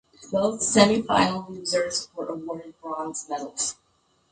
Both 0.31 0.61
semifinal 0.61 1.47
losers 1.47 2.07
were 2.15 2.25
awarded 2.25 2.73
bronze 2.81 3.27
medals. 3.29 3.75